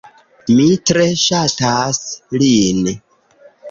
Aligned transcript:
Mi 0.59 0.65
tre 0.93 1.05
ŝatas 1.25 2.03
lin... 2.43 2.95